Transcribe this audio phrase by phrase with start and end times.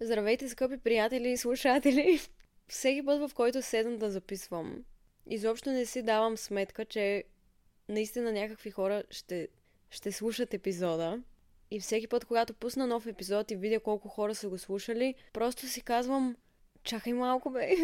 [0.00, 2.20] Здравейте, скъпи приятели и слушатели!
[2.68, 4.84] Всеки път, в който седна да записвам,
[5.26, 7.24] изобщо не си давам сметка, че
[7.88, 9.48] наистина някакви хора ще,
[9.90, 11.22] ще слушат епизода.
[11.70, 15.66] И всеки път, когато пусна нов епизод и видя колко хора са го слушали, просто
[15.66, 16.36] си казвам,
[16.82, 17.76] чакай малко, бе.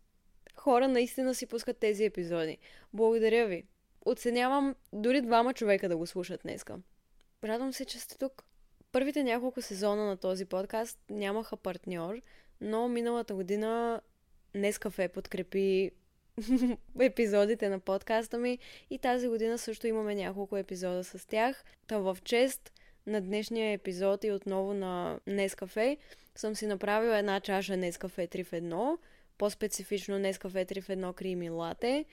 [0.56, 2.58] Хора наистина си пускат тези епизоди.
[2.92, 3.64] Благодаря ви.
[4.04, 6.78] Оценявам дори двама човека да го слушат днеска.
[7.44, 8.44] Радвам се, че сте тук.
[8.96, 12.20] Първите няколко сезона на този подкаст нямаха партньор,
[12.60, 14.00] но миналата година
[14.54, 15.90] Нескафе подкрепи
[17.00, 18.58] епизодите на подкаста ми
[18.90, 21.64] и тази година също имаме няколко епизода с тях.
[21.86, 22.72] Та в чест
[23.06, 25.96] на днешния епизод и отново на Нескафе
[26.34, 28.98] съм си направила една чаша Нескафе 3 в 1,
[29.38, 32.04] по-специфично Нескафе 3 в 1 крими лате.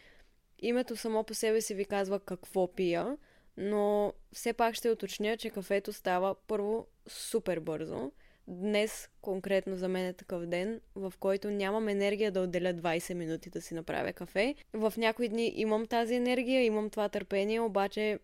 [0.60, 3.18] Името само по себе си ви казва какво пия,
[3.58, 8.12] но все пак ще уточня, че кафето става първо супер бързо.
[8.48, 13.50] Днес конкретно за мен е такъв ден, в който нямам енергия да отделя 20 минути
[13.50, 14.56] да си направя кафе.
[14.74, 18.20] В някои дни имам тази енергия, имам това търпение, обаче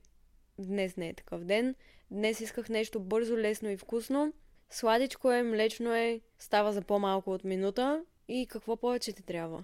[0.59, 1.75] днес не е такъв ден.
[2.11, 4.33] Днес исках нещо бързо, лесно и вкусно.
[4.69, 9.63] Сладичко е, млечно е, става за по-малко от минута и какво повече ти трябва?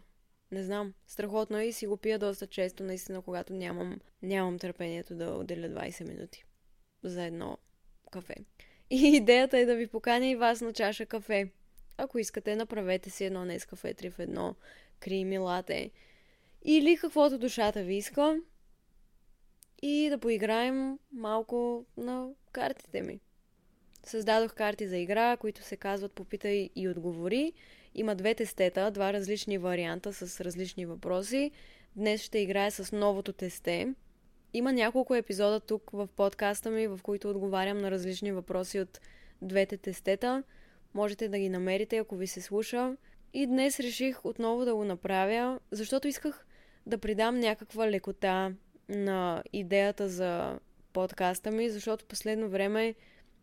[0.51, 0.93] Не знам.
[1.07, 5.67] Страхотно е и си го пия доста често, наистина, когато нямам, нямам търпението да отделя
[5.67, 6.45] 20 минути
[7.03, 7.57] за едно
[8.11, 8.35] кафе.
[8.89, 11.51] И идеята е да ви поканя и вас на чаша кафе.
[11.97, 14.55] Ако искате, направете си едно днес кафе 3 в едно,
[14.99, 15.91] крими лате.
[16.63, 18.41] Или каквото душата ви иска.
[19.81, 23.19] И да поиграем малко на картите ми.
[24.03, 27.53] Създадох карти за игра, които се казват Попитай и отговори.
[27.95, 31.51] Има две тестета, два различни варианта с различни въпроси.
[31.95, 33.93] Днес ще играя с новото тесте.
[34.53, 39.01] Има няколко епизода тук в подкаста ми, в които отговарям на различни въпроси от
[39.41, 40.43] двете тестета.
[40.93, 42.97] Можете да ги намерите, ако ви се слуша.
[43.33, 46.45] И днес реших отново да го направя, защото исках
[46.85, 48.53] да придам някаква лекота
[48.89, 50.59] на идеята за
[50.93, 52.95] подкаста ми, защото последно време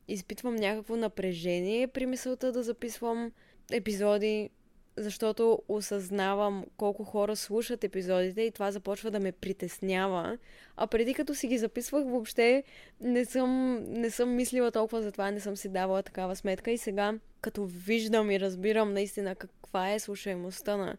[0.08, 3.32] изпитвам някакво напрежение при мисълта да записвам
[3.72, 4.50] епизоди,
[4.96, 10.38] защото осъзнавам колко хора слушат епизодите и това започва да ме притеснява.
[10.76, 12.64] А преди като си ги записвах, въобще
[13.00, 16.78] не съм, не съм мислила толкова за това, не съм си давала такава сметка и
[16.78, 20.96] сега, като виждам и разбирам наистина каква е слушаемостта на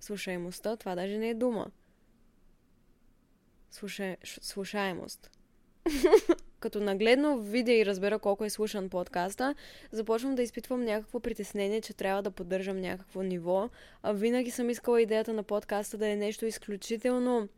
[0.00, 1.70] слушаемостта, това даже не е дума.
[3.70, 4.16] Слуша...
[4.24, 5.30] Слушаемост.
[6.60, 9.54] като нагледно видя и разбера колко е слушан подкаста,
[9.92, 13.68] започвам да изпитвам някакво притеснение, че трябва да поддържам някакво ниво.
[14.02, 17.48] А винаги съм искала идеята на подкаста да е нещо изключително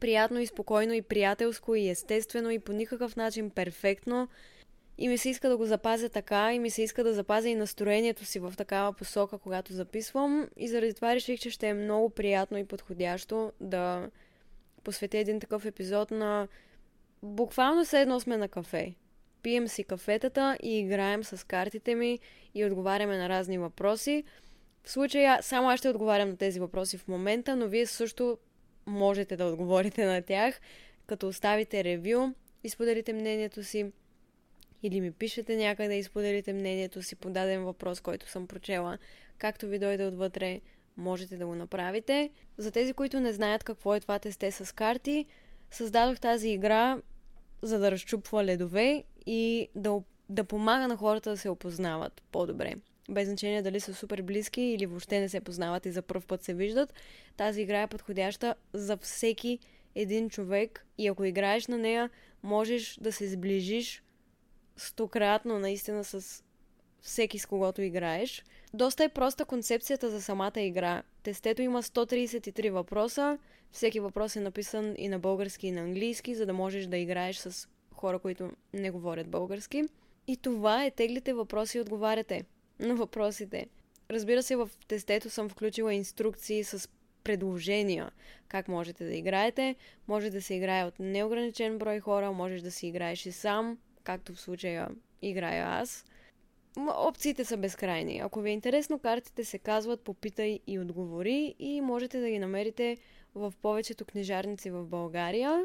[0.00, 4.28] приятно и спокойно и приятелско и естествено и по никакъв начин перфектно.
[4.98, 7.54] И ми се иска да го запазя така, и ми се иска да запазя и
[7.54, 10.48] настроението си в такава посока, когато записвам.
[10.56, 14.10] И заради това реших, че ще е много приятно и подходящо да
[14.84, 16.48] посветя един такъв епизод на
[17.22, 18.94] буквално се едно сме на кафе.
[19.42, 22.18] Пием си кафетата и играем с картите ми
[22.54, 24.24] и отговаряме на разни въпроси.
[24.84, 28.38] В случая само аз ще отговарям на тези въпроси в момента, но вие също
[28.86, 30.60] можете да отговорите на тях,
[31.06, 32.32] като оставите ревю
[32.64, 33.92] и споделите мнението си
[34.82, 38.98] или ми пишете някъде и споделите мнението си по даден въпрос, който съм прочела,
[39.38, 40.60] както ви дойде отвътре,
[40.96, 42.30] можете да го направите.
[42.58, 45.26] За тези, които не знаят какво е това тесте с карти,
[45.70, 46.98] създадох тази игра,
[47.62, 52.74] за да разчупва ледове и да, да помага на хората да се опознават по-добре.
[53.10, 56.44] Без значение дали са супер близки или въобще не се познават и за първ път
[56.44, 56.94] се виждат,
[57.36, 59.58] тази игра е подходяща за всеки
[59.94, 62.10] един човек и ако играеш на нея,
[62.42, 64.02] можеш да се сближиш
[64.76, 66.42] стократно наистина с
[67.00, 68.44] всеки с когото играеш.
[68.74, 71.02] Доста е проста концепцията за самата игра.
[71.28, 73.38] Тестето има 133 въпроса.
[73.72, 77.36] Всеки въпрос е написан и на български, и на английски, за да можеш да играеш
[77.36, 79.84] с хора, които не говорят български.
[80.26, 82.44] И това е теглите въпроси и отговаряте
[82.80, 83.66] на въпросите.
[84.10, 86.88] Разбира се, в тестето съм включила инструкции с
[87.24, 88.10] предложения
[88.48, 89.76] как можете да играете.
[90.06, 94.34] Може да се играе от неограничен брой хора, можеш да си играеш и сам, както
[94.34, 94.88] в случая
[95.22, 96.04] играя аз.
[96.86, 98.18] Опциите са безкрайни.
[98.18, 102.96] Ако ви е интересно, картите се казват Попитай и отговори и можете да ги намерите
[103.34, 105.64] в повечето книжарници в България.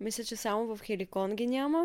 [0.00, 1.84] Мисля, че само в Хеликон ги няма.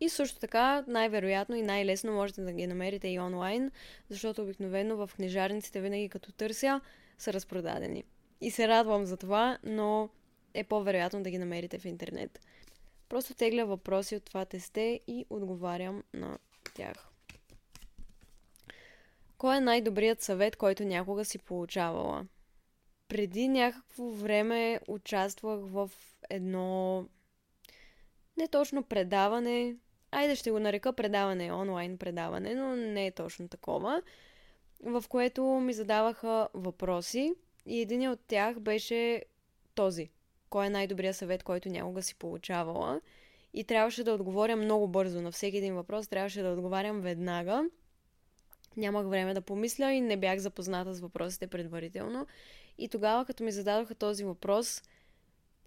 [0.00, 3.70] И също така, най-вероятно и най-лесно можете да ги намерите и онлайн,
[4.10, 6.80] защото обикновено в книжарниците винаги като търся
[7.18, 8.04] са разпродадени.
[8.40, 10.08] И се радвам за това, но
[10.54, 12.40] е по-вероятно да ги намерите в интернет.
[13.08, 16.38] Просто тегля въпроси от това тесте и отговарям на
[16.74, 17.15] тях.
[19.38, 22.26] Кой е най-добрият съвет, който някога си получавала?
[23.08, 25.90] Преди някакво време участвах в
[26.30, 27.04] едно
[28.36, 29.76] не точно предаване,
[30.10, 34.02] айде ще го нарека предаване, онлайн предаване, но не е точно такова,
[34.82, 37.34] в което ми задаваха въпроси
[37.66, 39.22] и един от тях беше
[39.74, 40.10] този.
[40.50, 43.00] Кой е най-добрият съвет, който някога си получавала?
[43.54, 47.64] И трябваше да отговоря много бързо на всеки един въпрос, трябваше да отговарям веднага.
[48.76, 52.26] Нямах време да помисля и не бях запозната с въпросите предварително.
[52.78, 54.82] И тогава, като ми зададоха този въпрос,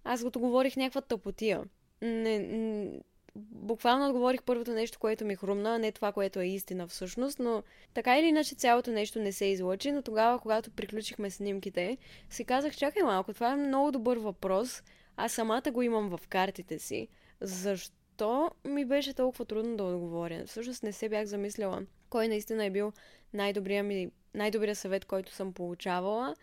[0.03, 1.63] аз го говорих някаква тъпотия.
[2.01, 2.99] Не, не,
[3.35, 7.63] буквално отговорих първото нещо, което ми хрумна, не това, което е истина всъщност, но
[7.93, 11.97] така или иначе цялото нещо не се излъчи, но тогава, когато приключихме снимките,
[12.29, 14.83] си казах, чакай малко, това е много добър въпрос,
[15.17, 17.07] аз самата го имам в картите си.
[17.41, 20.43] Защо ми беше толкова трудно да отговоря?
[20.45, 22.93] Всъщност не се бях замисляла кой наистина е бил
[23.33, 26.35] най-добрият ми, най-добрият съвет, който съм получавала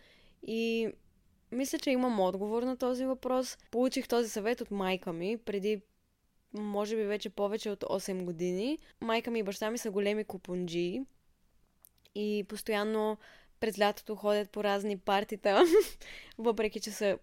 [0.42, 0.88] и
[1.52, 3.58] мисля, че имам отговор на този въпрос.
[3.70, 5.80] Получих този съвет от майка ми преди
[6.52, 8.78] може би вече повече от 8 години.
[9.00, 11.00] Майка ми и баща ми са големи купунджи
[12.14, 13.18] и постоянно
[13.60, 15.64] през лятото ходят по разни партита,
[16.38, 17.18] въпреки че са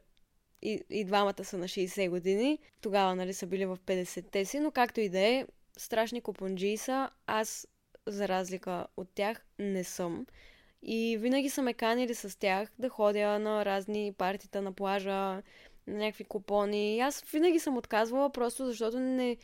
[0.61, 2.59] и, и двамата са на 60 години.
[2.81, 5.45] Тогава, нали, са били в 50-те си, но както и да е,
[5.77, 7.09] страшни купунджи са.
[7.27, 7.67] Аз,
[8.07, 10.25] за разлика от тях, не съм.
[10.81, 15.41] И винаги са ме канили с тях да ходя на разни партита на плажа, на
[15.87, 16.95] някакви купони.
[16.95, 19.37] И аз винаги съм отказвала, просто защото не,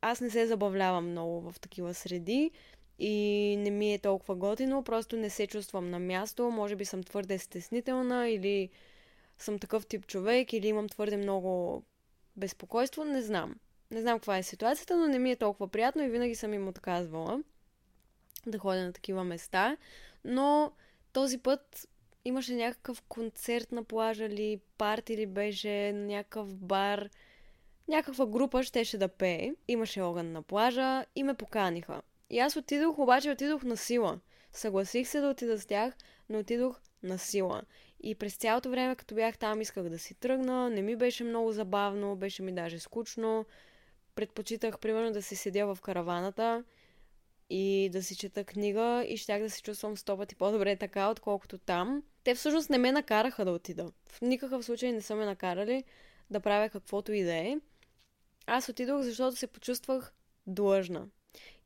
[0.00, 2.50] аз не се забавлявам много в такива среди
[2.98, 7.02] и не ми е толкова готино, просто не се чувствам на място, може би съм
[7.02, 8.70] твърде стеснителна или
[9.38, 11.82] съм такъв тип човек или имам твърде много
[12.36, 13.54] безпокойство, не знам.
[13.90, 16.68] Не знам каква е ситуацията, но не ми е толкова приятно и винаги съм им
[16.68, 17.42] отказвала
[18.46, 19.76] да ходя на такива места.
[20.24, 20.72] Но
[21.12, 21.88] този път
[22.24, 27.08] имаше някакъв концерт на плажа или парти или беше някакъв бар.
[27.88, 29.52] Някаква група щеше да пее.
[29.68, 32.02] Имаше огън на плажа и ме поканиха.
[32.30, 34.18] И аз отидох, обаче отидох на сила.
[34.52, 35.94] Съгласих се да отида с тях,
[36.28, 37.62] но отидох на сила.
[38.00, 40.70] И през цялото време, като бях там, исках да си тръгна.
[40.70, 43.46] Не ми беше много забавно, беше ми даже скучно.
[44.18, 46.64] Предпочитах, примерно, да си седя в караваната
[47.50, 51.58] и да си чета книга и щях да се чувствам сто пъти по-добре така, отколкото
[51.58, 52.02] там.
[52.24, 53.92] Те всъщност не ме накараха да отида.
[54.08, 55.84] В никакъв случай не са ме накарали
[56.30, 57.56] да правя каквото и да е.
[58.46, 60.12] Аз отидох, защото се почувствах
[60.46, 61.08] длъжна.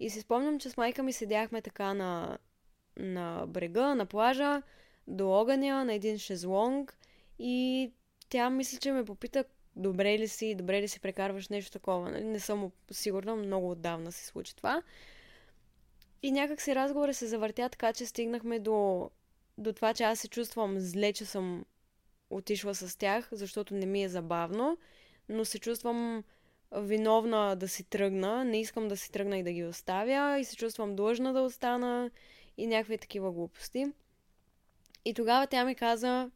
[0.00, 2.38] И си спомням, че с майка ми седяхме така на,
[2.96, 4.62] на брега, на плажа,
[5.06, 6.98] до огъня, на един шезлонг
[7.38, 7.90] и
[8.28, 9.44] тя мисля, че ме попита
[9.76, 12.10] добре ли си, добре ли си прекарваш нещо такова.
[12.10, 12.24] Нали?
[12.24, 14.82] Не съм сигурна, много отдавна се случи това.
[16.22, 19.10] И някак си разговора се завъртя така, че стигнахме до,
[19.58, 21.64] до това, че аз се чувствам зле, че съм
[22.30, 24.78] отишла с тях, защото не ми е забавно,
[25.28, 26.24] но се чувствам
[26.72, 30.56] виновна да си тръгна, не искам да си тръгна и да ги оставя и се
[30.56, 32.10] чувствам длъжна да остана
[32.56, 33.86] и някакви такива глупости.
[35.04, 36.30] И тогава тя ми каза,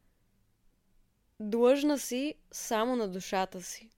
[1.41, 3.91] длъжна си само на душата си.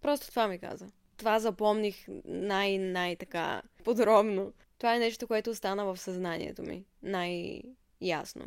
[0.00, 0.86] Просто това ми каза.
[1.16, 4.52] Това запомних най-най-така подробно.
[4.78, 6.84] Това е нещо, което остана в съзнанието ми.
[7.02, 8.44] Най-ясно.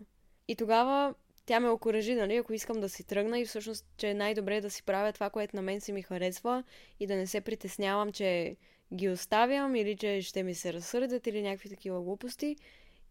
[0.48, 1.14] И тогава
[1.46, 4.70] тя ме окоръжи, нали, ако искам да си тръгна и всъщност, че е най-добре да
[4.70, 6.64] си правя това, което на мен си ми харесва
[7.00, 8.56] и да не се притеснявам, че
[8.94, 12.56] ги оставям или че ще ми се разсърдят или някакви такива глупости.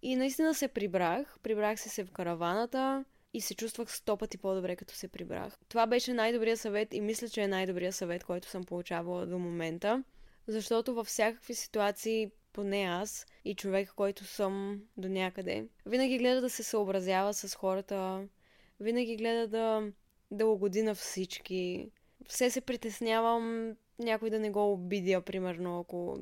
[0.03, 1.39] И наистина се прибрах.
[1.43, 3.05] Прибрах се се в караваната
[3.35, 5.59] и се чувствах сто пъти по-добре, като се прибрах.
[5.69, 10.05] Това беше най-добрият съвет и мисля, че е най-добрият съвет, който съм получавала до момента.
[10.47, 16.51] Защото във всякакви ситуации поне аз и човек, който съм до някъде, винаги гледа да
[16.51, 18.29] се съобразява с хората,
[18.81, 19.93] винаги гледа да,
[20.31, 21.91] да угоди на всички.
[22.29, 26.19] Все се притеснявам някой да не го обидя, примерно, ако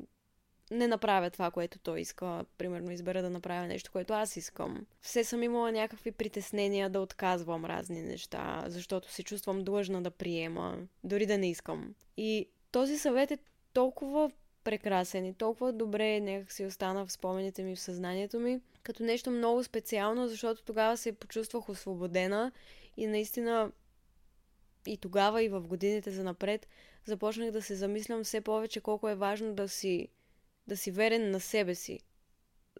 [0.71, 2.45] не направя това, което той иска.
[2.57, 4.85] Примерно, избера да направя нещо, което аз искам.
[5.01, 10.77] Все съм имала някакви притеснения да отказвам разни неща, защото се чувствам длъжна да приема,
[11.03, 11.95] дори да не искам.
[12.17, 13.37] И този съвет е
[13.73, 14.31] толкова
[14.63, 19.31] прекрасен и толкова добре някак си остана в спомените ми, в съзнанието ми, като нещо
[19.31, 22.51] много специално, защото тогава се почувствах освободена
[22.97, 23.71] и наистина
[24.87, 26.67] и тогава и в годините за напред
[27.05, 30.07] започнах да се замислям все повече колко е важно да си,
[30.67, 31.99] да си верен на себе си.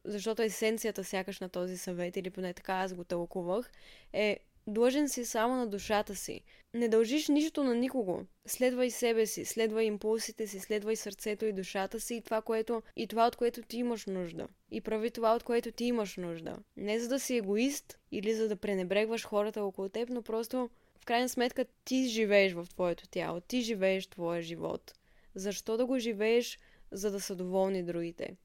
[0.05, 3.71] Защото есенцията сякаш на този съвет, или поне така аз го тълкувах,
[4.13, 4.39] е
[4.69, 6.41] Длъжен си само на душата си.
[6.73, 8.25] Не дължиш нищо на никого.
[8.45, 13.07] Следвай себе си, следвай импулсите си, следвай сърцето и душата си и това, което, и
[13.07, 14.47] това от което ти имаш нужда.
[14.71, 16.57] И прави това, от което ти имаш нужда.
[16.77, 20.69] Не за да си егоист или за да пренебрегваш хората около теб, но просто
[21.01, 24.93] в крайна сметка ти живееш в твоето тяло, ти живееш твоя живот.
[25.35, 26.59] Защо да го живееш,
[26.91, 28.37] за да са доволни другите?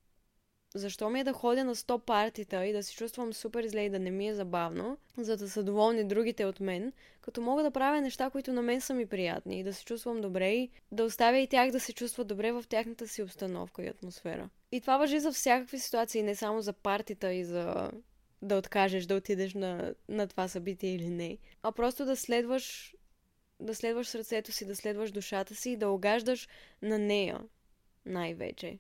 [0.75, 3.91] защо ми е да ходя на 100 партита и да се чувствам супер зле и
[3.91, 7.71] да не ми е забавно, за да са доволни другите от мен, като мога да
[7.71, 11.05] правя неща, които на мен са ми приятни и да се чувствам добре и да
[11.05, 14.49] оставя и тях да се чувстват добре в тяхната си обстановка и атмосфера.
[14.73, 17.91] И това въжи за всякакви ситуации, не само за партита и за
[18.43, 22.95] да откажеш да отидеш на, на това събитие или не, а просто да следваш
[23.61, 26.49] да следваш сърцето си, да следваш душата си и да огаждаш
[26.83, 27.41] на нея
[28.07, 28.79] най-вече.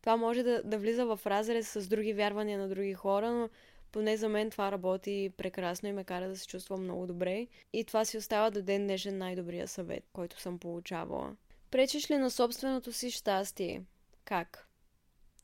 [0.00, 3.48] Това може да, да влиза в разрез с други вярвания на други хора, но
[3.92, 7.46] поне за мен това работи прекрасно и ме кара да се чувствам много добре.
[7.72, 11.36] И това си остава до ден днешен най-добрия съвет, който съм получавала.
[11.70, 13.82] Пречиш ли на собственото си щастие?
[14.24, 14.68] Как?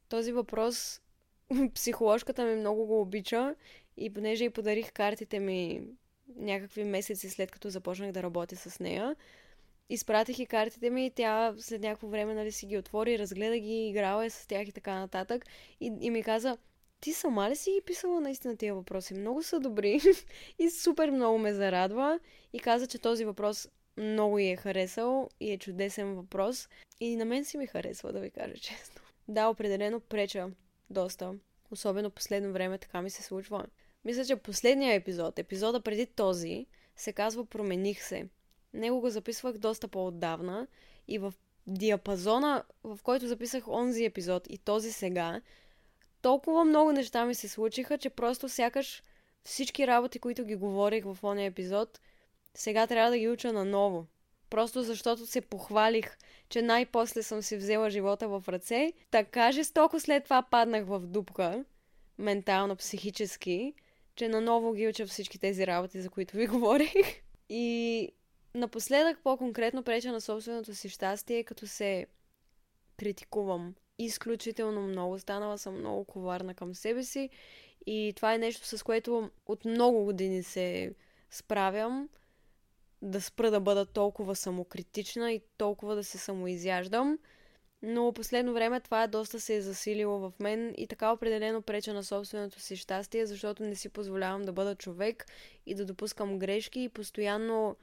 [0.09, 1.01] Този въпрос
[1.75, 3.55] психоложката ми много го обича
[3.97, 5.83] и понеже и подарих картите ми
[6.37, 9.17] някакви месеци след като започнах да работя с нея,
[9.89, 13.89] изпратих и картите ми и тя след някакво време нали, си ги отвори, разгледа ги,
[13.89, 15.47] играла е с тях и така нататък.
[15.81, 16.57] И, и ми каза,
[17.01, 19.15] ти сама ли си ги писала наистина тия въпроси?
[19.15, 20.01] Много са добри
[20.59, 22.21] и супер много ме зарадва
[22.53, 26.69] и каза, че този въпрос много й е харесал и е чудесен въпрос.
[27.01, 29.03] И на мен си ми харесва, да ви кажа честно.
[29.29, 30.51] Да, определено преча
[30.91, 31.35] доста.
[31.71, 33.67] Особено последно време така ми се случва.
[34.05, 36.67] Мисля, че последния епизод, епизода преди този,
[36.97, 38.29] се казва Промених се.
[38.75, 40.67] Него го записвах доста по-отдавна
[41.09, 41.35] и в
[41.67, 45.41] диапазона, в който записах онзи епизод и този сега,
[46.23, 49.03] толкова много неща ми се случиха, че просто сякаш
[49.45, 52.01] всички работи, които ги говорих в ония епизод,
[52.55, 54.07] сега трябва да ги уча наново.
[54.51, 56.17] Просто защото се похвалих,
[56.49, 61.65] че най-после съм си взела живота в ръце, така жестоко след това паднах в дупка,
[62.19, 63.75] ментално, психически,
[64.15, 67.23] че наново ги уча всички тези работи, за които ви говорих.
[67.49, 68.13] И
[68.55, 72.07] Напоследък по-конкретно преча на собственото си щастие, като се
[72.97, 75.19] критикувам изключително много.
[75.19, 77.31] Станала съм много коварна към себе си
[77.87, 80.95] и това е нещо, с което от много години се
[81.31, 82.09] справям.
[83.03, 87.19] Да спра да бъда толкова самокритична и толкова да се самоизяждам.
[87.83, 91.95] Но последно време това е доста се е засилило в мен и така определено преча
[91.95, 95.27] на собственото си щастие, защото не си позволявам да бъда човек
[95.67, 97.77] и да допускам грешки и постоянно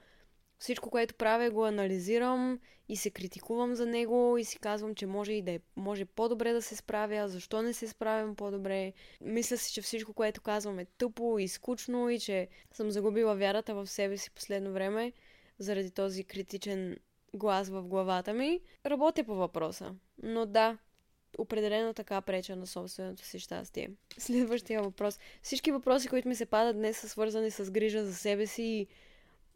[0.58, 5.32] всичко, което правя, го анализирам и се критикувам за него и си казвам, че може
[5.32, 8.92] и да е, може по-добре да се справя, защо не се справям по-добре.
[9.20, 13.74] Мисля си, че всичко, което казвам е тъпо и скучно и че съм загубила вярата
[13.74, 15.12] в себе си последно време
[15.58, 16.96] заради този критичен
[17.34, 18.60] глас в главата ми.
[18.86, 19.94] Работя по въпроса.
[20.22, 20.78] Но да,
[21.38, 23.90] определено така преча на собственото си щастие.
[24.18, 25.18] Следващия въпрос.
[25.42, 28.86] Всички въпроси, които ми се падат днес, са свързани с грижа за себе си и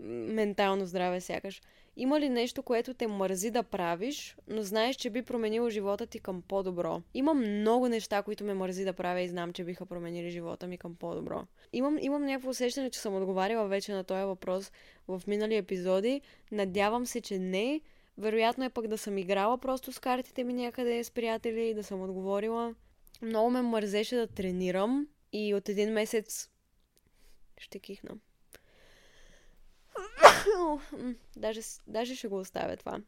[0.00, 1.62] ментално здраве сякаш.
[1.96, 6.18] Има ли нещо, което те мързи да правиш, но знаеш, че би променило живота ти
[6.18, 7.02] към по-добро?
[7.14, 10.78] Има много неща, които ме мързи да правя и знам, че биха променили живота ми
[10.78, 11.46] към по-добро.
[11.72, 14.72] Имам, имам някакво усещане, че съм отговаряла вече на този въпрос
[15.08, 16.20] в минали епизоди.
[16.52, 17.80] Надявам се, че не.
[18.18, 21.84] Вероятно е пък да съм играла просто с картите ми някъде с приятели и да
[21.84, 22.74] съм отговорила.
[23.22, 26.50] Много ме мързеше да тренирам и от един месец
[27.58, 28.10] ще кихна
[31.36, 33.00] даже, даже ще го оставя това.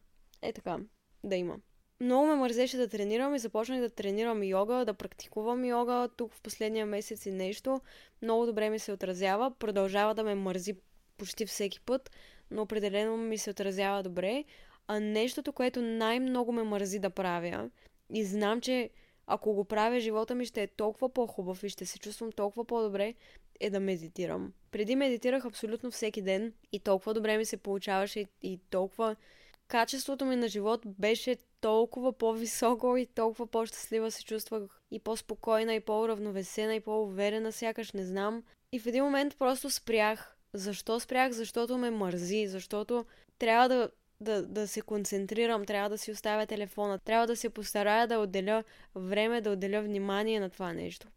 [0.42, 0.78] Е така,
[1.24, 1.56] да има.
[2.00, 6.42] Много ме мързеше да тренирам и започнах да тренирам йога, да практикувам йога тук в
[6.42, 7.80] последния месец и нещо.
[8.22, 9.50] Много добре ми се отразява.
[9.58, 10.74] Продължава да ме мързи
[11.16, 12.10] почти всеки път,
[12.50, 14.44] но определено ми се отразява добре.
[14.86, 17.70] А нещото, което най-много ме мързи да правя
[18.10, 18.90] и знам, че
[19.26, 23.14] ако го правя, живота ми ще е толкова по-хубав и ще се чувствам толкова по-добре,
[23.60, 24.52] е да медитирам.
[24.70, 29.16] Преди медитирах абсолютно всеки ден и толкова добре ми се получаваше и, толкова
[29.68, 35.80] качеството ми на живот беше толкова по-високо и толкова по-щастлива се чувствах и по-спокойна и
[35.80, 38.42] по-уравновесена и по-уверена, сякаш не знам.
[38.72, 40.36] И в един момент просто спрях.
[40.54, 41.32] Защо спрях?
[41.32, 43.04] Защото ме мързи, защото
[43.38, 43.90] трябва да,
[44.20, 48.64] да, да се концентрирам, трябва да си оставя телефона, трябва да се постарая да отделя
[48.94, 51.08] време, да отделя внимание на това нещо.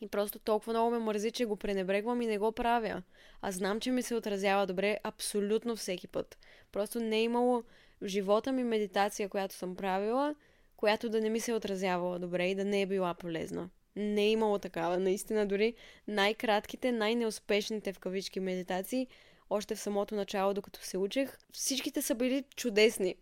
[0.00, 3.02] И просто толкова много ме мързи, че го пренебрегвам и не го правя.
[3.42, 6.38] А знам, че ми се отразява добре абсолютно всеки път.
[6.72, 7.62] Просто не е имало
[8.00, 10.34] в живота ми медитация, която съм правила,
[10.76, 13.70] която да не ми се е отразявала добре и да не е била полезна.
[13.96, 14.98] Не е имало такава.
[14.98, 15.74] Наистина, дори
[16.08, 19.06] най-кратките, най-неуспешните в кавички медитации,
[19.50, 23.14] още в самото начало, докато се учех, всичките са били чудесни.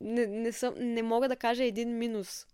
[0.00, 2.46] Не, не, съм, не мога да кажа един минус,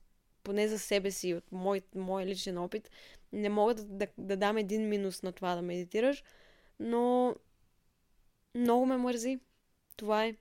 [0.43, 2.91] поне за себе си, от мой, мой личен опит.
[3.33, 6.25] Не мога да, да, да дам един минус на това да медитираш,
[6.81, 7.35] но
[8.55, 9.39] много ме мързи.
[9.97, 10.35] Това е.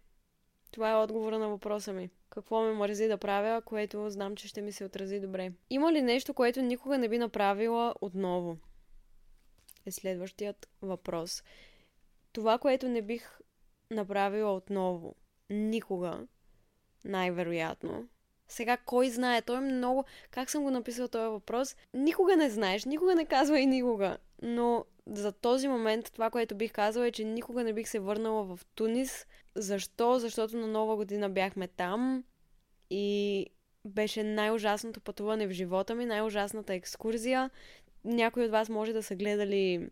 [0.72, 2.10] Това е отговора на въпроса ми.
[2.30, 5.52] Какво ме мързи да правя, което знам, че ще ми се отрази добре.
[5.70, 8.58] Има ли нещо, което никога не би направила отново?
[9.86, 11.44] Е следващият въпрос.
[12.34, 13.40] Това, което не бих
[13.92, 15.16] направила отново.
[15.50, 16.28] Никога.
[17.06, 18.08] Най-вероятно.
[18.48, 19.42] Сега, кой знае?
[19.42, 20.06] Той е много...
[20.32, 21.76] Как съм го написал този въпрос?
[21.94, 22.86] Никога не знаеш.
[22.86, 24.18] Никога не казва и никога.
[24.42, 28.44] Но за този момент това, което бих казала е, че никога не бих се върнала
[28.44, 29.28] в Тунис.
[29.56, 30.20] Защо?
[30.20, 32.24] Защото на нова година бяхме там
[32.90, 33.46] и
[33.86, 37.50] беше най-ужасното пътуване в живота ми, най-ужасната екскурзия.
[38.04, 39.90] Някои от вас може да са гледали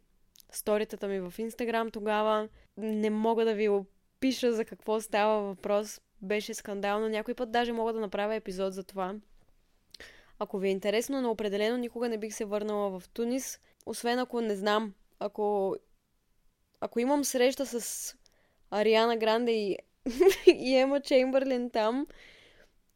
[0.52, 2.50] сторитата ми в Инстаграм тогава.
[2.78, 6.02] Не мога да ви опиша за какво става въпрос.
[6.26, 7.10] Беше скандално.
[7.10, 9.16] Някой път даже мога да направя епизод за това.
[10.40, 14.42] Ако ви е интересно, но определено никога не бих се върнала в Тунис, освен ако
[14.42, 15.76] не знам, ако,
[16.80, 18.16] ако имам среща с
[18.72, 19.78] Ариана Гранде и,
[20.48, 22.08] и Ема Чеймбърлин там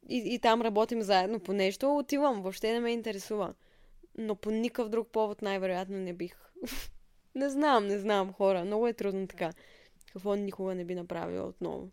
[0.09, 2.41] и, и там работим заедно по нещо, отивам.
[2.41, 3.53] Въобще не ме интересува.
[4.17, 6.35] Но по никакъв друг повод най-вероятно не бих.
[7.35, 8.65] не знам, не знам, хора.
[8.65, 9.51] Много е трудно така.
[10.13, 11.89] Какво никога не би направила отново.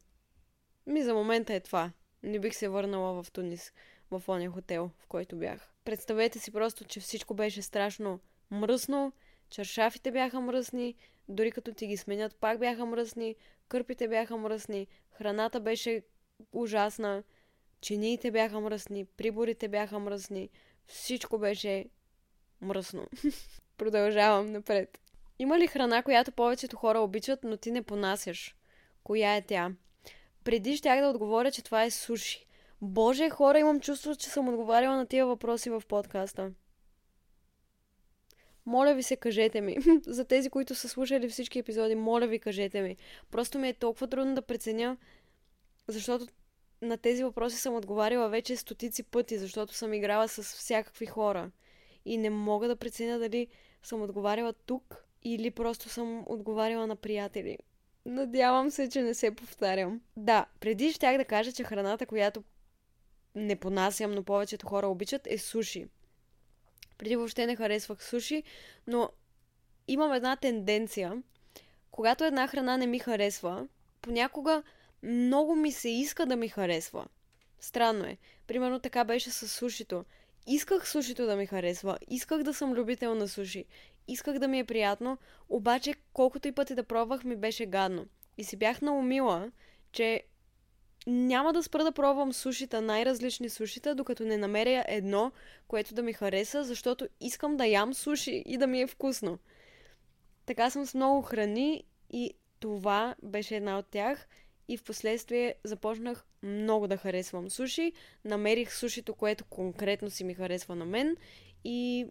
[0.87, 1.93] Ми за момента е това.
[2.23, 3.73] Не бих се върнала в Тунис,
[4.11, 5.73] в ония хотел, в който бях.
[5.85, 9.13] Представете си просто, че всичко беше страшно мръсно,
[9.51, 10.95] Чаршафите бяха мръсни,
[11.29, 13.37] дори като ти ги сменят, пак бяха мръсни,
[13.69, 16.03] кърпите бяха мръсни, храната беше
[16.53, 17.23] ужасна,
[17.81, 20.51] чиниите бяха мръсни, приборите бяха мръсни,
[20.87, 21.85] всичко беше
[22.61, 23.07] мръсно.
[23.79, 24.99] Продължавам напред.
[25.39, 28.57] Има ли храна, която повечето хора обичат, но ти не понасяш?
[29.05, 29.73] Коя е тя?
[30.47, 32.47] Преди щях да отговоря, че това е суши.
[32.81, 36.53] Боже, хора, имам чувство, че съм отговаряла на тия въпроси в подкаста.
[38.67, 39.77] Моля ви се, кажете ми.
[40.07, 42.97] За тези, които са слушали всички епизоди, моля ви, кажете ми.
[43.31, 44.97] Просто ми е толкова трудно да преценя,
[45.89, 46.27] защото
[46.83, 51.51] на тези въпроси съм отговаряла вече стотици пъти, защото съм играла с всякакви хора.
[52.05, 53.47] И не мога да преценя дали
[53.83, 57.59] съм отговаряла тук или просто съм отговаряла на приятели.
[58.07, 60.01] Надявам се, че не се повтарям.
[60.17, 62.45] Да, преди щях да кажа, че храната, която
[63.35, 65.87] не понасям, но повечето хора обичат, е суши.
[66.99, 68.43] Преди въобще не харесвах суши,
[68.87, 69.11] но
[69.89, 71.23] имам една тенденция.
[71.91, 73.69] Когато една храна не ми харесва,
[74.01, 74.63] понякога
[75.03, 77.07] много ми се иска да ми харесва.
[77.61, 78.17] Странно е.
[78.47, 80.05] Примерно така беше с сушито.
[80.47, 83.65] Исках сушито да ми харесва, исках да съм любител на суши,
[84.09, 88.07] исках да ми е приятно, обаче колкото и пъти да пробвах ми беше гадно.
[88.39, 89.51] И си бях наумила,
[89.93, 90.23] че
[91.07, 95.33] няма да спра да пробвам сушита, най-различни сушита, докато не намеря едно,
[95.69, 99.39] което да ми хареса, защото искам да ям суши и да ми е вкусно.
[100.47, 104.29] Така съм с много храни и това беше една от тях.
[104.69, 107.93] И в последствие започнах много да харесвам суши.
[108.25, 111.17] Намерих сушито, което конкретно си ми харесва на мен.
[111.65, 112.07] И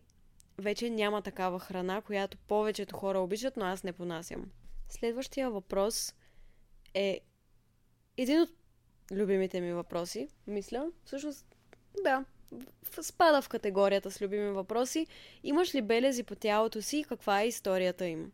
[0.57, 4.45] вече няма такава храна, която повечето хора обичат, но аз не понасям.
[4.89, 6.13] Следващия въпрос
[6.93, 7.19] е
[8.17, 8.49] един от
[9.11, 10.91] любимите ми въпроси, мисля.
[11.05, 11.45] Всъщност,
[12.03, 12.25] да,
[13.01, 15.07] спада в категорията с любими въпроси.
[15.43, 18.31] Имаш ли белези по тялото си и каква е историята им?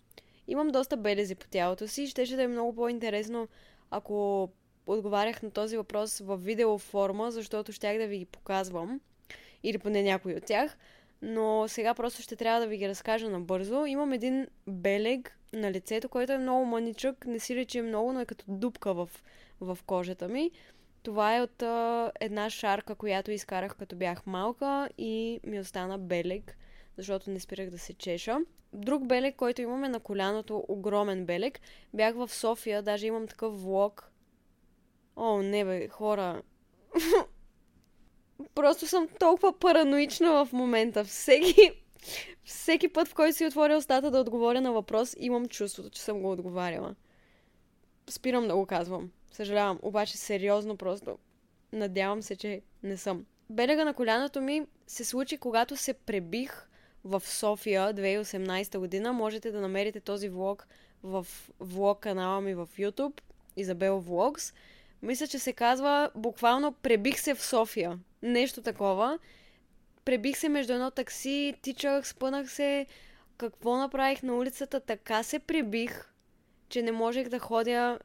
[0.48, 2.08] Имам доста белези по тялото си.
[2.08, 3.48] Щеше да е много по-интересно,
[3.90, 4.50] ако
[4.88, 9.02] отговарях на този въпрос в видео форма, защото щях да ви ги показвам.
[9.64, 10.78] Или поне някой от тях.
[11.22, 13.86] Но сега просто ще трябва да ви ги разкажа набързо.
[13.86, 17.26] Имам един белег на лицето, който е много мъничък.
[17.26, 19.10] Не си рече много, но е като дупка в
[19.62, 20.52] в кожата ми.
[21.04, 26.58] Това е от а, една шарка, която изкарах като бях малка и ми остана белег,
[26.98, 28.38] защото не спирах да се чеша.
[28.74, 31.60] Друг белег, който имаме на коляното, огромен белег.
[31.94, 34.12] Бях в София, даже имам такъв влог.
[35.16, 36.42] О, не бе, хора.
[38.56, 41.04] Просто съм толкова параноична в момента.
[41.04, 41.72] Всеки,
[42.44, 46.22] всеки път, в който си отворя устата да отговоря на въпрос, имам чувството, че съм
[46.22, 46.96] го отговаряла.
[48.10, 49.12] Спирам да го казвам.
[49.32, 51.18] Съжалявам, обаче сериозно просто.
[51.74, 53.26] Надявам се, че не съм.
[53.50, 56.68] Белега на коляното ми се случи, когато се пребих
[57.04, 59.14] в София 2018 година.
[59.14, 60.68] Можете да намерите този влог
[61.04, 61.28] в
[61.60, 63.22] влог канала ми в YouTube,
[63.58, 64.54] Изабел Влогс.
[65.02, 68.00] Мисля, че се казва буквално пребих се в София.
[68.22, 69.20] Нещо такова.
[70.06, 72.86] пребих се между едно такси, тичах, спънах се,
[73.38, 76.12] какво направих на улицата, така се прибих,
[76.70, 78.00] че не можех да ходя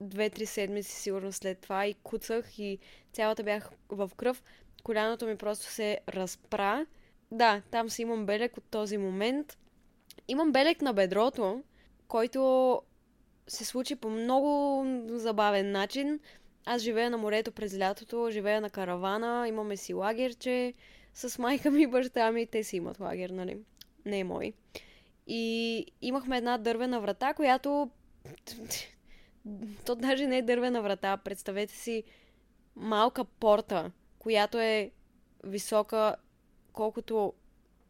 [0.00, 2.78] две-три седмици сигурно след това и куцах и
[3.12, 4.42] цялата бях в кръв.
[4.82, 6.86] Коляното ми просто се разпра.
[7.30, 9.58] Да, там си имам белек от този момент.
[10.28, 11.62] Имам белек на бедрото,
[12.08, 12.82] който
[13.48, 16.20] се случи по много забавен начин.
[16.64, 20.74] Аз живея на морето през лятото, живея на каравана, имаме си лагерче
[21.14, 22.46] с майка ми и баща ми.
[22.46, 23.58] Те си имат лагер, нали?
[24.04, 24.52] Не е мой.
[25.26, 27.90] И имахме една дървена врата, която...
[29.86, 31.16] То даже не е дървена врата.
[31.16, 32.04] Представете си
[32.76, 34.90] малка порта, която е
[35.44, 36.16] висока
[36.72, 37.32] колкото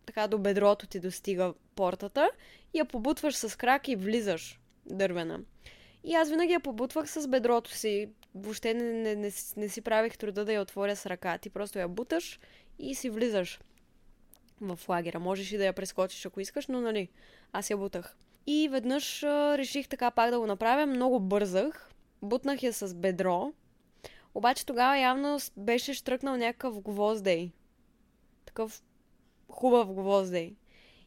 [0.06, 2.30] така до бедрото ти достига портата
[2.74, 5.40] и я побутваш с крак и влизаш дървена.
[6.04, 8.08] И аз винаги я побутвах с бедрото си.
[8.34, 11.38] Въобще не, не, не, не си правих труда да я отворя с ръка.
[11.38, 12.40] Ти просто я буташ
[12.78, 13.60] и си влизаш
[14.60, 15.20] в лагера.
[15.20, 17.08] Можеш и да я прескочиш, ако искаш, но нали,
[17.52, 18.16] аз я бутах.
[18.46, 20.86] И веднъж а, реших така пак да го направя.
[20.86, 21.90] Много бързах.
[22.22, 23.52] Бутнах я с бедро.
[24.34, 27.52] Обаче тогава явно беше штръкнал някакъв гвоздей.
[28.44, 28.82] Такъв
[29.48, 30.56] хубав гвоздей.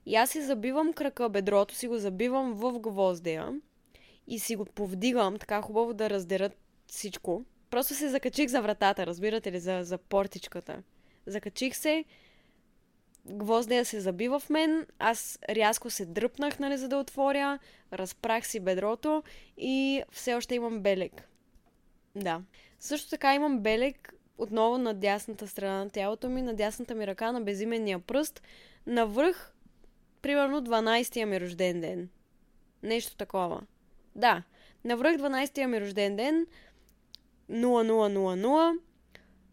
[0.05, 3.61] И аз си забивам крака, бедрото си го забивам в гвоздея
[4.29, 7.43] и си го повдигам така хубаво да раздерат всичко.
[7.69, 10.83] Просто се закачих за вратата, разбирате ли, за, за портичката.
[11.25, 12.05] Закачих се,
[13.25, 17.59] гвоздея се заби в мен, аз рязко се дръпнах, нали, за да отворя,
[17.93, 19.23] разпрах си бедрото
[19.57, 21.29] и все още имам белег.
[22.15, 22.41] Да.
[22.79, 27.31] Също така имам белег отново на дясната страна на тялото ми, на дясната ми ръка,
[27.31, 28.41] на безименния пръст,
[28.87, 29.53] навръх,
[30.21, 32.09] примерно 12-я ми рожден ден.
[32.83, 33.61] Нещо такова.
[34.19, 34.43] Да,
[34.85, 36.47] навръх 12-я ми рожден ден,
[37.51, 38.79] 0000,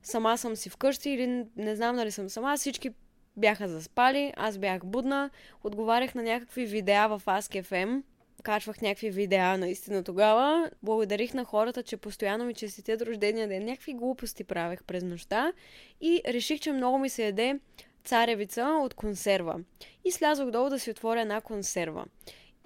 [0.03, 2.91] сама съм си вкъщи или не знам дали съм сама, всички
[3.37, 5.31] бяха заспали, аз бях будна,
[5.65, 8.03] отговарях на някакви видеа в AskFM,
[8.43, 10.71] качвах някакви видеа наистина тогава.
[10.83, 13.65] Благодарих на хората, че постоянно ми честитят рождения ден.
[13.65, 15.53] Някакви глупости правех през нощта
[16.01, 17.61] и реших, че много ми се яде
[18.05, 19.61] царевица от консерва.
[20.05, 22.05] И слязох долу да си отворя една консерва.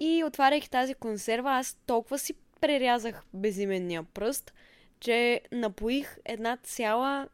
[0.03, 4.53] И отваряйки тази консерва, аз толкова си прерязах безименния пръст,
[4.99, 7.27] че напоих една цяла...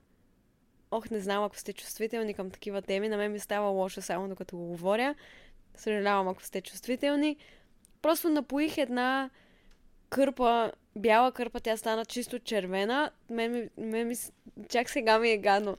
[0.92, 4.30] Ох, не знам, ако сте чувствителни към такива теми, на мен ми става лошо само
[4.30, 5.16] докато го говоря.
[5.76, 7.38] Съжалявам, ако сте чувствителни.
[8.02, 9.30] Просто напоих една
[10.10, 13.12] кърпа, бяла кърпа, тя стана чисто червена.
[13.30, 14.16] Мен, мен ми,
[14.70, 15.78] чак сега ми е гадно.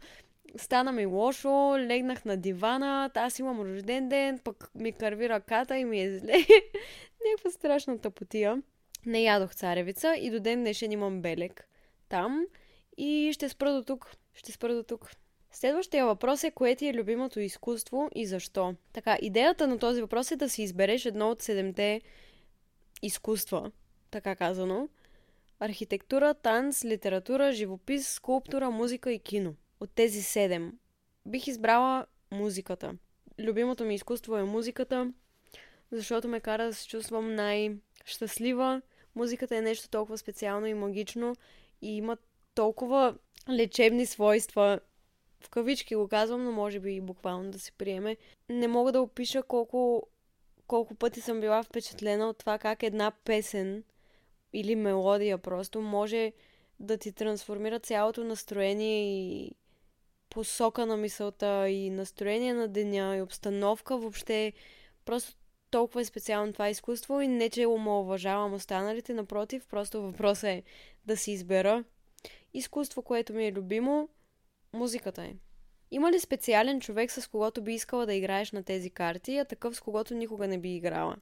[0.57, 5.85] Стана ми лошо, легнах на дивана, аз имам рожден ден, пък ми кърви ръката и
[5.85, 6.33] ми е зле.
[7.27, 8.63] Някаква страшна тъпотия.
[9.07, 11.69] Не ядох царевица и до ден днешен имам белек
[12.09, 12.47] там.
[12.97, 14.17] И ще спра до тук.
[14.35, 15.11] Ще спра до тук.
[15.51, 18.75] Следващия въпрос е кое ти е любимото изкуство и защо?
[18.93, 22.01] Така, идеята на този въпрос е да си избереш едно от седемте
[23.03, 23.71] изкуства,
[24.11, 24.89] така казано.
[25.61, 29.55] Архитектура, танц, литература, живопис, скулптура, музика и кино.
[29.81, 30.79] От тези седем
[31.27, 32.95] бих избрала музиката.
[33.39, 35.13] Любимото ми изкуство е музиката,
[35.93, 38.83] защото ме кара да се чувствам най-щастлива.
[39.15, 41.37] Музиката е нещо толкова специално и магично
[41.83, 42.17] и има
[42.55, 43.15] толкова
[43.49, 44.81] лечебни свойства
[45.41, 48.17] в кавички го казвам, но може би и буквално да се приеме.
[48.49, 50.09] Не мога да опиша колко,
[50.67, 53.85] колко пъти съм била впечатлена от това как една песен
[54.53, 56.33] или мелодия просто може
[56.81, 59.55] да ти трансформира цялото настроение и
[60.31, 64.53] посока на мисълта и настроение на деня и обстановка въобще.
[65.05, 65.37] Просто
[65.71, 70.63] толкова е специално това изкуство и не, че омалуважавам останалите, напротив, просто въпросът е
[71.07, 71.85] да си избера
[72.55, 74.09] изкуство, което ми е любимо
[74.73, 75.35] музиката е.
[75.91, 79.77] Има ли специален човек, с когото би искала да играеш на тези карти, а такъв,
[79.77, 81.17] с когото никога не би играла?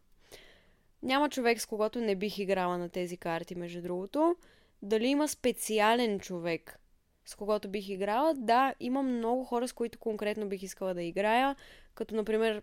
[1.03, 4.37] Няма човек, с когото не бих играла на тези карти, между другото.
[4.83, 6.79] Дали има специален човек,
[7.27, 8.35] с когото бих играла?
[8.35, 11.57] Да, има много хора, с които конкретно бих искала да играя,
[11.95, 12.62] като, например,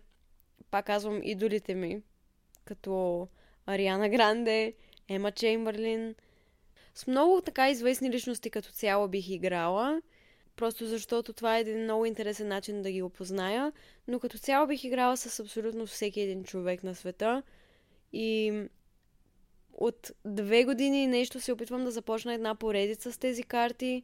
[0.70, 2.02] пак казвам, идолите ми,
[2.64, 3.28] като
[3.66, 4.74] Ариана Гранде,
[5.08, 6.14] Ема Чеймбърлин.
[6.94, 10.02] С много така известни личности като цяло бих играла–
[10.56, 13.72] просто защото това е един много интересен начин да ги опозная,
[14.08, 17.42] но като цяло бих играла с абсолютно всеки един човек на света
[18.12, 18.52] и
[19.72, 24.02] от две години нещо се опитвам да започна една поредица с тези карти.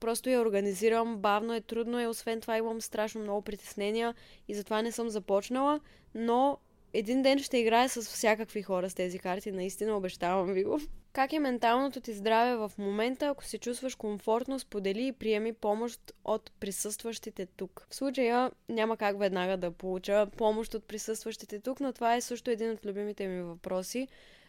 [0.00, 4.14] Просто я организирам, бавно е, трудно е, освен това имам страшно много притеснения
[4.48, 5.80] и затова не съм започнала,
[6.14, 6.58] но
[6.92, 10.80] един ден ще играя с всякакви хора с тези карти, наистина обещавам ви го.
[11.12, 16.12] Как е менталното ти здраве в момента, ако се чувстваш комфортно, сподели и приеми помощ
[16.24, 17.86] от присъстващите тук.
[17.90, 22.50] В случая няма как веднага да получа помощ от присъстващите тук, но това е също
[22.50, 24.08] един от любимите ми въпроси,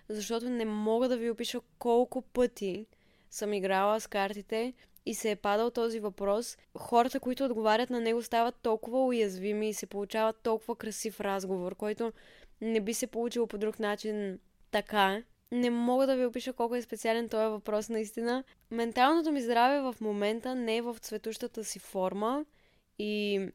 [0.10, 2.86] защото не мога да ви опиша колко пъти
[3.32, 4.74] съм играла с картите
[5.06, 9.74] и се е падал този въпрос, хората, които отговарят на него, стават толкова уязвими и
[9.74, 12.14] се получават толкова красив разговор, който
[12.62, 14.40] не би се получил по друг начин
[14.72, 15.24] така.
[15.52, 18.44] Не мога да ви опиша колко е специален този въпрос наистина.
[18.72, 22.46] Менталното ми здраве в момента не е в цветущата си форма
[23.00, 23.48] и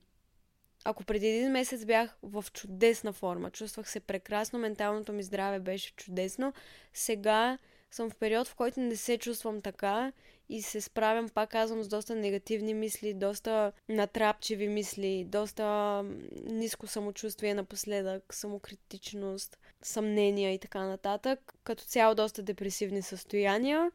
[0.84, 5.96] ако преди един месец бях в чудесна форма, чувствах се прекрасно, менталното ми здраве беше
[5.96, 6.52] чудесно,
[6.94, 7.58] сега
[7.90, 10.12] съм в период, в който не се чувствам така
[10.48, 16.02] и се справям, пак казвам, с доста негативни мисли, доста натрапчиви мисли, доста
[16.44, 21.54] ниско самочувствие напоследък, самокритичност, съмнения и така нататък.
[21.64, 23.90] Като цяло доста депресивни състояния.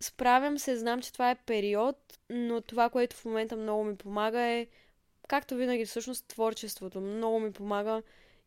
[0.00, 1.96] Справям се, знам, че това е период,
[2.30, 4.66] но това, което в момента много ми помага е,
[5.28, 7.00] както винаги, всъщност творчеството.
[7.00, 8.02] Много ми помага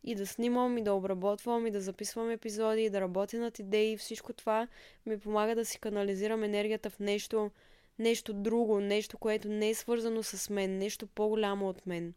[0.07, 3.97] и да снимам, и да обработвам, и да записвам епизоди, и да работя над идеи.
[3.97, 4.67] Всичко това
[5.05, 7.51] ми помага да си канализирам енергията в нещо,
[7.99, 12.13] нещо друго, нещо, което не е свързано с мен, нещо по-голямо от мен.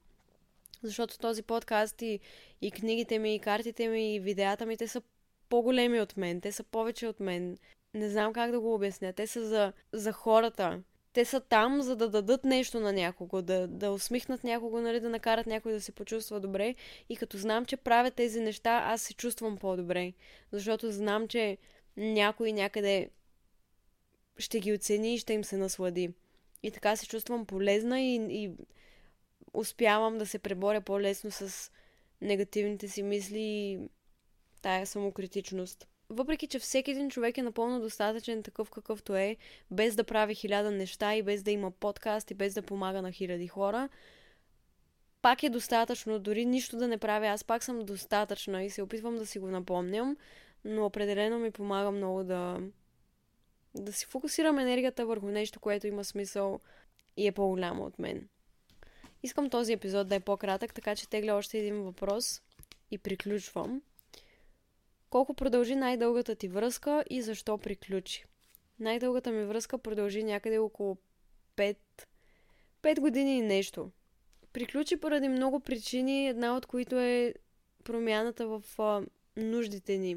[0.83, 2.21] Защото този подкаст и,
[2.61, 5.03] и книгите ми, и картите ми, и видеята ми, те са
[5.49, 7.59] по-големи от мен, те са повече от мен.
[7.95, 9.13] Не знам как да го обясня.
[9.13, 13.67] Те са за, за хората те са там, за да дадат нещо на някого, да,
[13.69, 16.75] да усмихнат някого, нали, да накарат някой да се почувства добре.
[17.09, 20.13] И като знам, че правя тези неща, аз се чувствам по-добре.
[20.53, 21.59] Защото знам, че
[21.97, 23.11] някой някъде
[24.39, 26.11] ще ги оцени и ще им се наслади.
[26.63, 28.51] И така се чувствам полезна и, и
[29.55, 31.71] успявам да се преборя по-лесно с
[32.21, 33.79] негативните си мисли и
[34.63, 39.37] тая самокритичност въпреки че всеки един човек е напълно достатъчен такъв какъвто е,
[39.71, 43.13] без да прави хиляда неща и без да има подкаст и без да помага на
[43.13, 43.89] хиляди хора,
[45.23, 49.17] пак е достатъчно, дори нищо да не правя, аз пак съм достатъчна и се опитвам
[49.17, 50.17] да си го напомням,
[50.65, 52.61] но определено ми помага много да,
[53.75, 56.61] да си фокусирам енергията върху нещо, което има смисъл
[57.17, 58.29] и е по-голямо от мен.
[59.23, 62.43] Искам този епизод да е по-кратък, така че тегля още един въпрос
[62.91, 63.83] и приключвам.
[65.11, 68.25] Колко продължи най-дългата ти връзка и защо приключи?
[68.81, 70.97] Най-дългата ми връзка продължи някъде около
[71.57, 71.77] 5,
[72.83, 73.91] 5 години и нещо.
[74.53, 77.35] Приключи поради много причини, една от които е
[77.85, 79.03] промяната в а,
[79.37, 80.17] нуждите ни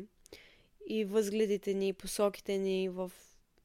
[0.87, 3.11] и възгледите ни, посоките ни в,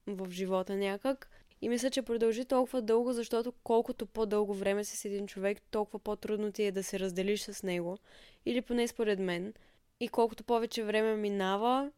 [0.07, 1.31] в живота някак.
[1.63, 5.99] И мисля, че продължи толкова дълго, защото колкото по-дълго време си с един човек, толкова
[5.99, 7.99] по-трудно ти е да се разделиш с него.
[8.47, 9.55] Или поне според мен–
[10.01, 11.91] и колкото повече време минава,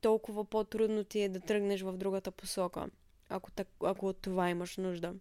[0.00, 2.86] толкова по-трудно ти е да тръгнеш в другата посока,
[3.28, 5.14] ако, так, ако от това имаш нужда.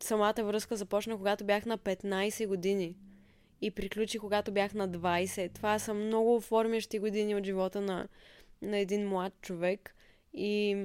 [0.00, 2.96] Самата връзка започна, когато бях на 15 години
[3.60, 5.54] и приключи, когато бях на 20.
[5.54, 8.08] Това са много оформящи години от живота на,
[8.62, 9.94] на един млад човек
[10.34, 10.76] и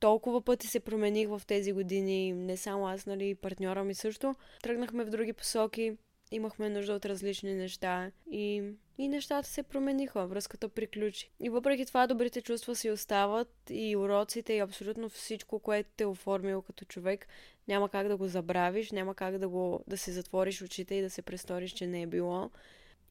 [0.00, 4.34] толкова пъти се промених в тези години, не само аз, нали, партньора ми също.
[4.62, 5.96] Тръгнахме в други посоки,
[6.30, 8.62] имахме нужда от различни неща и,
[8.98, 11.30] и нещата се промениха, връзката приключи.
[11.40, 16.06] И въпреки това добрите чувства си остават и уроците и абсолютно всичко, което те е
[16.06, 17.26] оформил като човек,
[17.68, 21.10] няма как да го забравиш, няма как да, го, да си затвориш очите и да
[21.10, 22.50] се престориш, че не е било.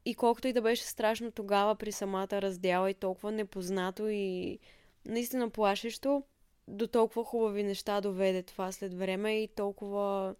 [0.04, 4.58] И колкото и да беше страшно тогава при самата раздяла и толкова непознато и
[5.06, 6.22] наистина плашещо,
[6.68, 10.34] до толкова хубави неща доведе това след време и толкова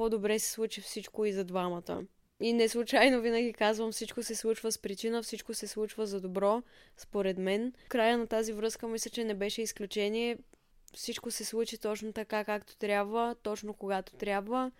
[0.00, 2.06] по-добре се случи всичко и за двамата.
[2.40, 6.62] И не случайно винаги казвам, всичко се случва с причина, всичко се случва за добро,
[6.96, 7.72] според мен.
[7.88, 10.38] Края на тази връзка мисля, че не беше изключение.
[10.94, 14.72] Всичко се случи точно така, както трябва, точно когато трябва.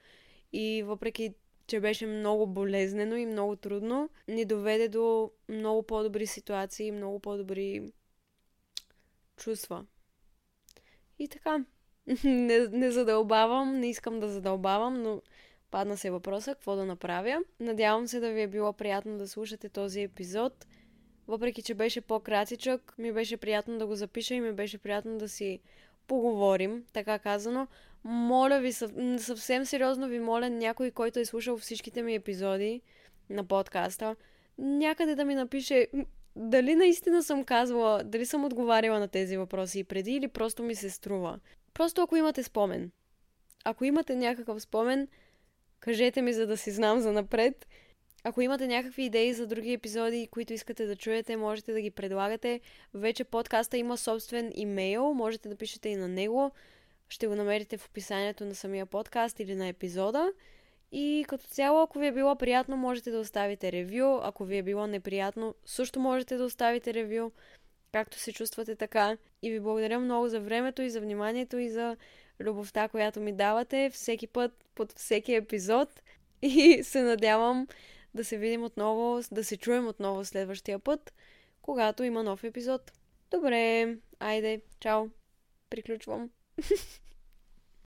[0.52, 1.34] И въпреки,
[1.66, 7.92] че беше много болезнено и много трудно, ни доведе до много по-добри ситуации, много по-добри
[9.36, 9.86] чувства.
[11.18, 11.64] И така,
[12.24, 15.22] не, не задълбавам, не искам да задълбавам, но
[15.70, 17.38] падна се въпроса какво да направя.
[17.60, 20.66] Надявам се да ви е било приятно да слушате този епизод.
[21.28, 25.28] Въпреки, че беше по-кратичък, ми беше приятно да го запиша и ми беше приятно да
[25.28, 25.60] си
[26.06, 27.66] поговорим, така казано.
[28.04, 28.72] Моля ви,
[29.18, 32.80] съвсем сериозно ви моля, някой, който е слушал всичките ми епизоди
[33.30, 34.16] на подкаста,
[34.58, 35.88] някъде да ми напише
[36.36, 40.74] дали наистина съм казвала, дали съм отговаряла на тези въпроси и преди или просто ми
[40.74, 41.38] се струва.
[41.74, 42.90] Просто ако имате спомен.
[43.64, 45.08] Ако имате някакъв спомен,
[45.80, 47.66] кажете ми, за да си знам за напред.
[48.24, 52.60] Ако имате някакви идеи за други епизоди, които искате да чуете, можете да ги предлагате.
[52.94, 56.50] Вече подкаста има собствен имейл, можете да пишете и на него.
[57.08, 60.32] Ще го намерите в описанието на самия подкаст или на епизода.
[60.92, 64.20] И като цяло, ако ви е било приятно, можете да оставите ревю.
[64.22, 67.30] Ако ви е било неприятно, също можете да оставите ревю,
[67.92, 69.16] както се чувствате така.
[69.42, 71.96] И ви благодаря много за времето и за вниманието и за
[72.40, 76.02] любовта, която ми давате всеки път, под всеки епизод.
[76.42, 77.66] И се надявам
[78.14, 81.12] да се видим отново, да се чуем отново следващия път,
[81.62, 82.92] когато има нов епизод.
[83.30, 85.06] Добре, айде, чао.
[85.70, 86.30] Приключвам.